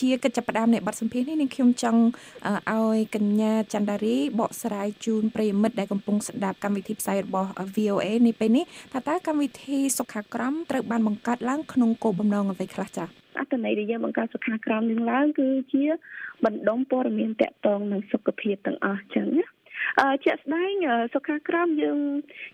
[0.00, 2.00] ជាកិច្ចផ្ដើមនៃបទសម្ភាសន៍នេះនាងខ្ញុំចង់
[2.72, 15.84] ឲ្យកញ្ញាច័ន្ទដារីបកស្រាយជូនប្រិយមិត្តដែលកំពុងស្ដាប់កម្មវិធីផ្សាយរបស់ VOA នេះពេលនេះថាតើកម្មវិធីសុខាក្រមត្រូវបានបង្កើតឡើងក្នុងគោលបំណងអ្វីខ្លះចា៎អត្ថន័យដែលយើងបង្កើតសុខាក្រមនឹងឡើងគឺជា
[16.44, 19.55] បណ្ដុំព័ត៌មានតកតងនឹងសុខភាពទាំងអស់ចឹងណាអឺ
[20.24, 20.72] ជាក់ស្ដែង
[21.14, 21.98] សុខាក្រមយើង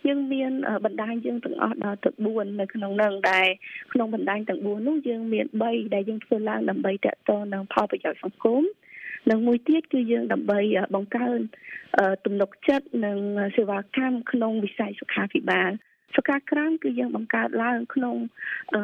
[0.06, 0.52] យើងមាន
[0.84, 3.46] បណ្ដាញយើងទាំងអស់ដល់ទៅ4នៅក្នុងនឹងដែរ
[3.92, 8.62] ក្នុងបណ្ដាញទាំង4នោះយើងមាន3ដែលយើងធ្វើឡើងដើម្បីតកតងនឹងផលប្រយោជន៍សង្គម
[9.30, 10.60] និងមួយទៀតគឺយើងដើម្បី
[10.94, 11.38] បង្កើន
[12.24, 13.18] ទំនុកចិត្តនិង
[13.56, 15.70] សេវាកម្មក្នុងវិស័យសុខាភិបាល
[16.16, 18.16] សកាក្រមគឺយើងបង្កើតឡើងក្នុង
[18.74, 18.82] អឺ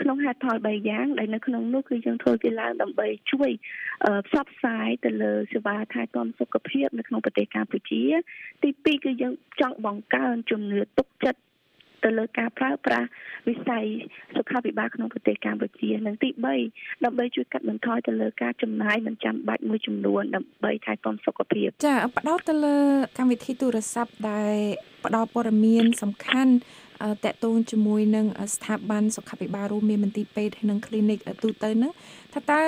[0.00, 3.50] ក្នុងហេតុផល3យ៉ាងដែលនៅក្នុងនោះគឺយើងធ្វើវាឡើងដើម្បីជួយ
[4.26, 8.02] ផ្សព្វផ្សាយទៅលើសេវាថែទាំសុខភាពនៅក្នុងប្រទេសកម្ពុជា
[8.62, 11.40] ទី2គឺយើងចង់បង្កើនជំនឿទុកចិត្ត
[12.04, 13.08] ទៅលើការប្រើប្រាស់
[13.48, 13.84] វិស័យ
[14.36, 16.28] សុខាភិបាលក្នុងប្រទេសកម្ពុជានិងទី
[16.66, 22.76] 3ដើម្បីជួយកាត់បន្ថយទៅលើការចំណាយមិនចាំបាច់មួយចំនួនដើម្បីថែទាំសុខភាពចាផ្ដោតទៅលើ
[23.18, 24.56] កម្មវិធីទូរស័ព្ទដែល
[25.04, 26.52] ផ្ដល់ព័ត៌មានសំខាន់
[27.24, 31.92] តកតងជាមួយនឹងស្ថាប័នសុខាភិបាលរួមមានមន្ទីរពេទ្យនិង clinic ទូទៅហ្នឹង
[32.34, 32.60] ថាតើ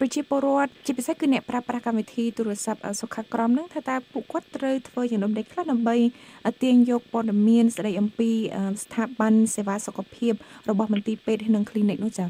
[0.00, 5.96] ប្រជាពលរដ្ឋជាពិសេសគឺអ្នកប្រើប្រាស់កម្មវិធីទូរស័ព្ទសុខាក្រមហ្នឹងថាតើពួកគាត់ត្រូវធ្វើយ៉ាងដូចម្តេចខ្លះដើម្បី
[6.62, 8.30] ទាញយកព័ត៌មានស្ដីអំពី
[8.82, 10.32] ស្ថាប័នសេវាសុខភាព
[10.70, 12.28] របស់មន្ទីរពេទ្យនិង clinic នោះចា៎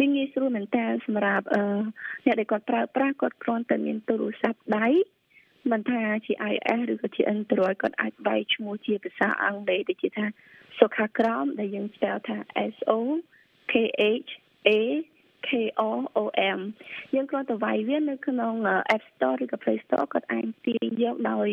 [0.00, 1.46] វាងាយស្រួលមែនតើសម្រាប់
[2.24, 4.88] អ្នកដែលគាត់ប្រើប្រាស់គាត់គ្រាន់តែមានទូរស័ព្ទដៃ
[5.72, 10.26] មិនថាជា iOS ឬក៏ជា Android គាត់អាចបែកឈ្មោះជាភាសាអង់គ្លេសដូចជាថា
[10.78, 12.36] សុខាក្រមដែលយើងស្ពលថា
[12.72, 12.98] S O
[13.70, 13.72] K
[14.24, 14.30] H
[14.68, 14.70] A
[15.48, 16.60] KOOM
[17.14, 18.54] យើងគ្រាន់តែវាយវានៅក្នុង
[18.94, 21.48] App Store ឬក៏ Play Store គាត់អាចទាញយកដោយ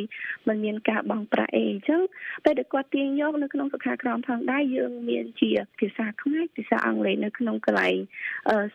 [0.47, 2.01] មិនមានការបង់ប្រាក់អីអញ្ចឹង
[2.45, 7.97] ពេលដែលគាត់ទាញយកនៅក្នុងសុខាក្រមផងដែរយើងមានជាភាសាខ្មែរភាសាអង់គ្លេសនៅក្នុងកន្លែង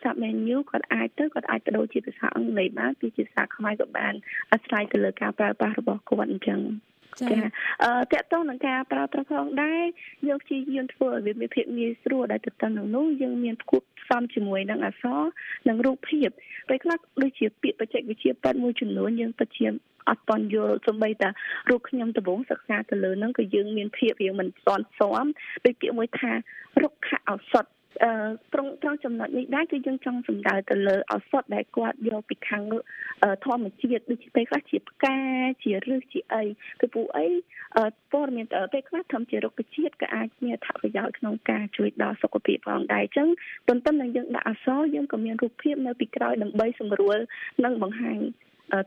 [0.00, 4.14] Sub menu គាត់អាចទៅគាត់អាចបដូរជាភាសាអង់គ្លេសបានពីភាសាខ្មែរក៏បាន
[4.52, 6.60] អាស្រ័យទៅលើការប្រើប្រាស់របស់គាត់អញ្ចឹង
[7.20, 7.28] ចា
[7.82, 9.84] អឺតកតងនឹងការប្រើប្រាស់ផងដែរ
[10.28, 15.20] យើងព្យាយាមធ្វើឲ្យវាមានភាពងាយស្រួលដែលទៅតាមនឹងនោះយើងមានផ្គប់ផ្សំជាមួយនឹងអក្សរ
[15.68, 16.28] និងរូបភាព
[16.68, 19.66] ពេលខ្លះដូចជាពាក្យបច្ចេកវិទ្យាប៉ែតមួយចំនួនយើងពិតជា
[20.08, 21.28] អត់តន់យល់សំបីតា
[21.68, 25.26] រូបខ្ញុំដំបងសិក្សាទៅលើហ្នឹងក៏យើងមានភាពរៀងមិនស្ទាន់ស្ទាំ
[25.64, 26.32] ដូចពាក្យមួយថា
[26.82, 27.75] រុក្ខឱសថអឺ
[28.52, 32.62] ត្រង់ត្រង់ចំណុចនេះដែរគឺយើងចង់សំដៅទៅលើឱសថដែលគាត់យកពីខាង
[33.44, 35.16] ធម្មជាតិដូចជាពេលខ្លះជាផ្កា
[35.62, 36.42] ជាឫសជាអី
[36.80, 37.26] គឺពូអី
[38.12, 43.28] ព័ត៌មានពេលខ្លះធម្មជារុក្ខជាតិក៏អាចមានអត្ថប្រយោជន៍ក្នុងការជួយដល់សុខភាពផងដែរអញ្ចឹង
[43.68, 47.16] ទន្ទឹមនឹងយើងដាក់អសរយើងក៏មានរូបភាពនៅពីក្រោយដើម្បីសម្រួល
[47.64, 48.18] និងបង្ហាញ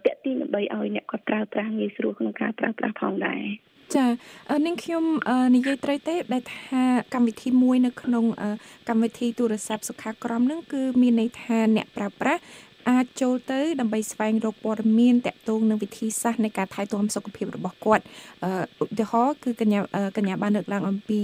[0.05, 3.43] តេទីដើម្បីឲ្យអ្នកគាត់ប្រើប្រាស់ងាយស្រួលក្នុងការប្រើប្រាស់ផងដែរ
[3.95, 4.05] ចា
[4.65, 5.03] នាងខ្ញុំ
[5.55, 6.83] និយាយត្រូវទេ ដែលថា
[7.13, 8.25] កម្មវិធីមួយនៅក្នុង
[8.89, 12.41] កម្មវិធីទូរស័ព្ទសុខាក្រមនឹងគឺមានន័យថាអ្នកប្រើប្រាស់
[12.89, 18.03] អាចចូលទៅដើម្បីស្វែងរកព័ត៌មានតាក់ទងនឹងវិធីសាស្ត្រនៃការថែទាំសុខភាពរបស់គាត់
[18.83, 19.79] ឧទាហរណ៍គឺកញ្ញា
[20.17, 21.19] កញ្ញាបានលើកឡើងអំពី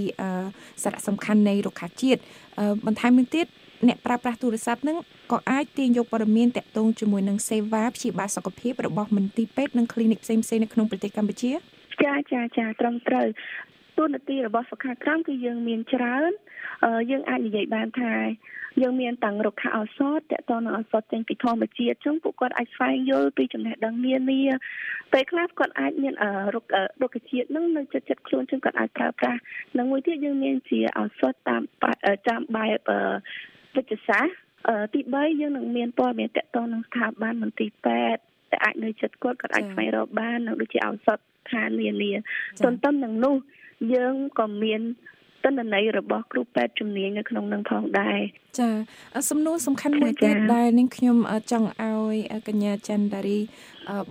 [0.82, 2.20] សារៈសំខាន់នៃរុក្ខាជាតិ
[2.86, 3.46] បន្ថែមនឹងទៀត
[3.88, 4.98] អ្នកប្រើប្រាស់ទូរស័ព្ទនឹង
[5.32, 11.52] ក៏អាចទាញយកព័ត៌មានតាក់ទងជាមួយនឹងសេវាព្យាបាលសុខភាពរបស់មន្ទីរពេទ្យនិង clinic ផ្សេងៗនៅក្នុងប្រទេសកម្ពុជា
[12.04, 13.26] ចាចាចាត្រឹមត្រូវ
[13.98, 16.30] ទូនាទីរបស់សុខាក្រមគឺយើងមានច្រើន
[17.10, 18.14] យើងអាចនិយាយបានថា
[18.82, 24.42] យើងមានតាំងរុក្ខឱសថតកតនឹងឱសថចេញពីធម្មជាតិចឹងពួកគាត់អាចស្វែងយល់ពីចំណេះដឹងនានា
[25.12, 26.14] ពេលខ្លះគាត់អាចមាន
[26.54, 29.40] រុក្ខរុក្ខជាតិនឹងនៅចិត្តចិត្តខ្លួនចឹងគាត់អាចប្រើប្រាស់
[29.78, 31.62] និងមួយទៀតយើងមានជាឱសថតាម
[32.28, 32.78] តាមបែប
[33.76, 34.34] វិទ្យាសាស្ត្រ
[34.94, 41.18] ទី3យើងនឹងមានព័ត៌មានតកតនឹងស្ថាប័នមន្ទីរពេទ្យ ដែលអាចនៅចិត្តគាត់គាត់អាចស្វែងរកបាននិងដូចជាឱសថ
[41.50, 42.12] ឋាននានា
[42.64, 43.34] ទន្ទឹមនឹងនោះ
[43.94, 44.80] យើងក៏មាន
[45.44, 48.18] ទិន្នន័យរបស់គ្រូពេទ្យជំនាញនៅក្នុងនឹងផងដែរ
[48.58, 48.70] ចា
[49.30, 51.16] សំណួរសំខាន់មួយទៀតដែលនាងខ្ញុំ
[51.50, 52.16] ចង់ឲ្យ
[52.48, 53.38] កញ្ញាច័ន្ទដារី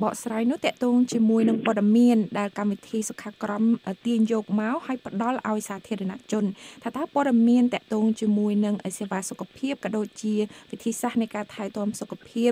[0.03, 3.63] បកស្រាយនោះតកតងជាមួយនឹងព័ត៌មានដែលកម្មវិធីសុខាក្រម
[4.05, 6.45] ទាញយកមកឲ្យផ្ដល់ឲ្យសាធារណជន
[6.83, 10.35] ថាតើព័ត៌មានតកតងជាមួយនឹងសេវាសុខភាពក៏ដូចជា
[10.71, 12.51] វិធីសាស្ត្រនៃការថែទាំសុខភាព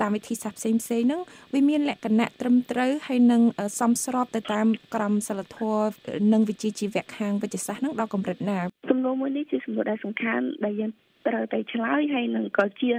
[0.00, 1.20] តាមវិធីសាស្ត្រផ្សេងផ្សេងហ្នឹង
[1.54, 3.42] វាមានលក្ខណៈត្រឹមត្រូវហើយនឹង
[3.80, 5.92] សមស្របទៅតាមក្រមសីលធម៌
[6.32, 8.58] និងវិជ្ជាជីវៈខាងវិទ្យាសាស្ត្រហ្នឹងដល់កម្រិតណា
[8.90, 10.90] សំណួរមួយនេះជាសំណួរដែលសំខាន់ដែលយើង
[11.28, 12.90] ត្រូវតែឆ្លើយហើយនឹងក៏ជា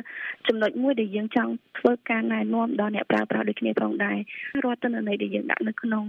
[0.48, 4.18] ចំណុចមួយដែលយើងចង់ធ្វើការណែនាំដល់អ្នកប្រើប្រាស់ដូចគ្នាផងដែរ
[4.64, 6.06] រាល់ទិន្នន័យដែលយើងដាក់នៅក្នុង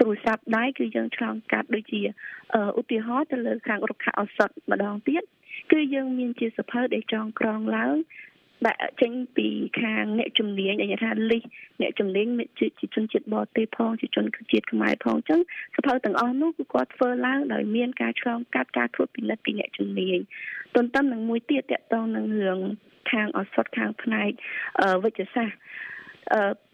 [0.00, 2.02] ទូរស័ព្ទដៃគឺយើងឆ្លងកាត់ដូចជា
[2.80, 5.22] ឧទាហរណ៍ទៅលើខាងរុក្ខឱសថម្ដងទៀត
[5.72, 7.96] គឺយើងមានជាសភៅដែលចងក្រងឡើង
[8.66, 9.48] ដាក់ចេញពី
[9.80, 11.42] ខាងអ្នកជំនាញដែលថាលិះ
[11.80, 12.26] អ្នកជំនាញ
[12.58, 15.40] ជាជនជាតិបរទេសផងជាជនជាតិខ្មែរផងអញ្ចឹង
[15.76, 20.18] សភៅទាំងអស់នោះគឺគាត់ធ្វើឡើងដោយមានការឆ្លងកាត់ការត្រួតពិនិត្យពីអ្នកជំនាញ
[20.74, 22.60] ទន្ទឹមនឹងមួយទៀតតកតងនឹងរឿង
[23.10, 24.30] ខាងឱសថខាងផ្នែក
[25.04, 25.58] វិទ្យាសាស្ត្រ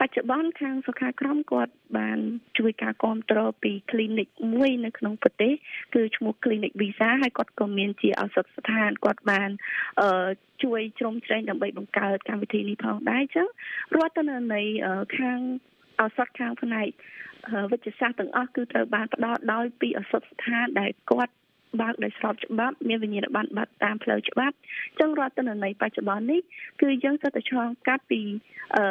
[0.00, 2.18] បច្ចុប្បន្នខាងសុខាក្រមគាត់បាន
[2.58, 5.52] ជួយការគ្រប់គ្រងពី clinic មួយនៅក្នុងប្រទេស
[5.94, 9.50] គឺឈ្មោះ clinic Visa ហើយគាត់ក៏មានជាឱសថស្ថានគាត់បាន
[10.00, 10.28] អឺ
[10.62, 13.48] ជួយជ្រោមជ្រែងដើម្បីបង្កើតកម្មវិធីនេះផងដែរអញ្ចឹង
[13.96, 14.22] រដ្ឋទៅ
[14.54, 14.62] នៅ
[15.18, 15.38] ខាង
[16.00, 16.88] ឱសថខាងផ្នែក
[17.72, 21.34] វិទ្យាសាស្ត្រទាំងអស់គឺត្រូវបានផ្ដល់ដោយពីឱសថស្ថានដែលគាត់
[21.80, 26.40] បើកដោយស្របច្បាប់មានវិញ្ញាណបត្របាត់តាមផ្លូវច្បាប់អញ្ចឹងរដ្ឋទិន្នន័យបច្ចុប្បន្ននេះ
[26.80, 28.20] គឺយើងសិតតែឆ្លងកាត់ពី
[28.76, 28.84] អឺ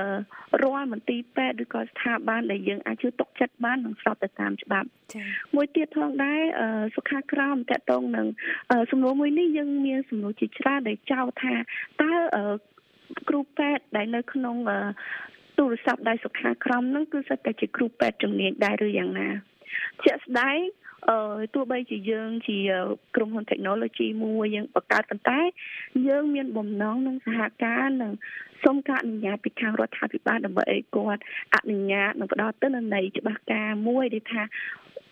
[0.63, 6.41] រាល់មន្ទីរពេទ្យឬក៏ស្ថាប័នដែលយើងអាចជឿទុកចិត្តបាននិងស្របទៅតាមច្បាប់ចា៎មួយទៀតផងដែរ
[6.95, 8.27] សុខាក្រមតកតងនឹង
[8.91, 11.53] សំណួរមួយនេះយើងមានសំណួរជាច្រើនដែលចោទថា
[12.01, 12.11] តើ
[13.29, 14.55] គ្រូពេទ្យដែលនៅក្នុង
[15.57, 19.29] ទូរស័ព្ទដៃសុខាក្រមនឹងគឺសិតតែជាគ្រូពេទ្យជំនាញដែរឬយ៉ាងណា
[20.03, 20.59] ជាក់ស្ដែង
[21.09, 21.17] អឺ
[21.53, 22.57] ទោះបីជាយើងជា
[23.15, 25.39] ក្រុមហ៊ុន technology មួយយើងបង្កើតប៉ុន្តែ
[26.07, 28.11] យើងមានបំណងនឹងសហការនឹង
[28.63, 31.21] សូមការអនុញ្ញាតពីខាងរដ្ឋាភិបាលដើម្បីឲ្យគាត់
[31.55, 34.43] អនុញ្ញាតនឹងផ្ដល់ទិន្នន័យច្បាស់ការមួយដែលថា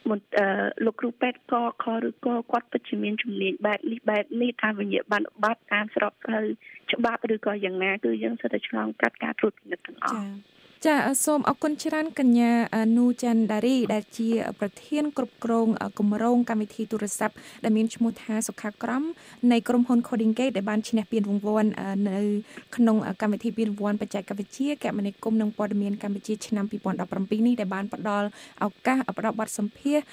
[0.09, 0.47] មន្ត្រី
[0.85, 1.53] លោកគ្រូពេទ្យក
[1.83, 6.45] ខឬក៏គាត់ពិតជាមានជំនាញបែបនេះបែបនេះថាវិញ្ញាបនបត្រតាមស្របផ្លូវ
[6.93, 10.56] ច្បាប់ឬក៏យ៉ាងណាគឺយើងសិតតែឆ្លងកាត់ការត្រួតពិនិត្យទាំងអស់ចា
[11.23, 12.51] សូមអរគុណច្រើនកញ្ញា
[12.97, 14.29] នូចាន់ដារីដែលជា
[14.59, 15.67] ប្រធានគ្រប់គ្រង
[15.99, 19.03] គម្រោងកម្មវិធីទូរស័ព្ទដែលមានឈ្មោះថាសុខាក្រម
[19.51, 21.69] នៃក្រុមហ៊ុន Coding Gate ដែលបានឈ្នះពានរង្វាន់
[22.09, 22.19] នៅ
[22.75, 26.65] ក្នុងកម្មវិធីពានរង្វាន់បច្ចេកវិទ្យាគមនាគមន៍និងព័ត៌មានកម្ពុជាឆ្នាំ
[27.05, 28.27] 2017នេះដែលបានផ្ដល់
[28.63, 30.05] ឱកាសផ្ដល់បទសម្ភាសន៍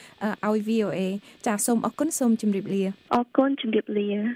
[0.47, 1.01] ឲ្យ VOA
[1.47, 2.83] ចាសូមអរគុណសូមជម្រាបលា
[3.15, 4.35] អរគុណជម្រាបលា